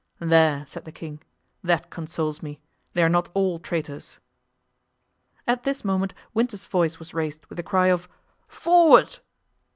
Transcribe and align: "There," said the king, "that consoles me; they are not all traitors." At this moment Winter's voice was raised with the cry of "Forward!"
"There," 0.17 0.65
said 0.65 0.85
the 0.85 0.91
king, 0.91 1.21
"that 1.63 1.91
consoles 1.91 2.41
me; 2.41 2.59
they 2.93 3.03
are 3.03 3.07
not 3.07 3.29
all 3.35 3.59
traitors." 3.59 4.17
At 5.45 5.61
this 5.61 5.85
moment 5.85 6.15
Winter's 6.33 6.65
voice 6.65 6.97
was 6.97 7.13
raised 7.13 7.45
with 7.45 7.57
the 7.57 7.61
cry 7.61 7.85
of 7.89 8.09
"Forward!" 8.47 9.19